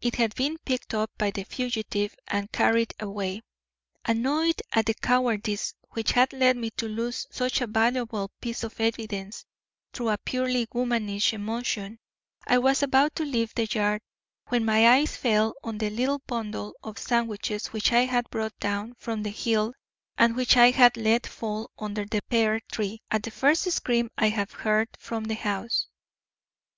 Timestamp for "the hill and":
19.22-20.34